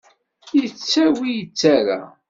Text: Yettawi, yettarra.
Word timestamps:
Yettawi, 0.57 1.31
yettarra. 1.37 1.99